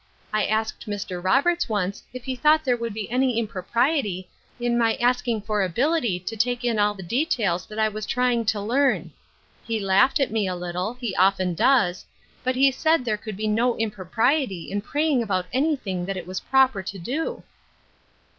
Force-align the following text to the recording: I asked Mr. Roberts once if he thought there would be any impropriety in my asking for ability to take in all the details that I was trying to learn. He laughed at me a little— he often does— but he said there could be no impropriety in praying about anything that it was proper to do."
I 0.33 0.45
asked 0.45 0.87
Mr. 0.89 1.23
Roberts 1.23 1.69
once 1.69 2.01
if 2.11 2.23
he 2.23 2.35
thought 2.35 2.65
there 2.65 2.75
would 2.75 2.91
be 2.95 3.07
any 3.11 3.37
impropriety 3.37 4.27
in 4.59 4.75
my 4.75 4.95
asking 4.95 5.41
for 5.41 5.61
ability 5.61 6.19
to 6.21 6.35
take 6.35 6.65
in 6.65 6.79
all 6.79 6.95
the 6.95 7.03
details 7.03 7.67
that 7.67 7.77
I 7.77 7.87
was 7.87 8.07
trying 8.07 8.45
to 8.45 8.59
learn. 8.59 9.11
He 9.63 9.79
laughed 9.79 10.19
at 10.19 10.31
me 10.31 10.47
a 10.47 10.55
little— 10.55 10.93
he 10.99 11.15
often 11.17 11.53
does— 11.53 12.03
but 12.43 12.55
he 12.55 12.71
said 12.71 13.05
there 13.05 13.15
could 13.15 13.37
be 13.37 13.45
no 13.47 13.77
impropriety 13.77 14.71
in 14.71 14.81
praying 14.81 15.21
about 15.21 15.45
anything 15.53 16.07
that 16.07 16.17
it 16.17 16.25
was 16.25 16.39
proper 16.39 16.81
to 16.81 16.97
do." 16.97 17.43